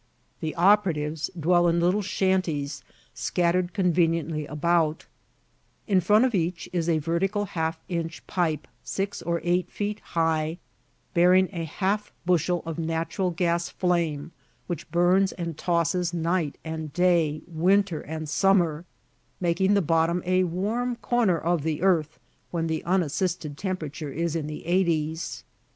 [0.39, 2.81] The operatives dwell in little shanties
[3.13, 5.05] scattered conveniently about;
[5.85, 10.57] in front of each is a vertical half inch pipe, six or eight feet high,
[11.13, 14.31] bearing a half bushel of natural gas flame
[14.65, 18.85] which burns and tosses night and day, winter and summer,
[19.39, 24.47] making the Bottom a warm corner of the earth, when the unassisted temperature is in
[24.47, 25.43] the eighties.